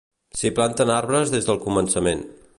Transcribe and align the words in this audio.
S'hi 0.37 0.51
planten 0.59 0.93
arbres 0.95 1.35
des 1.37 1.47
del 1.51 1.61
començament. 1.69 2.27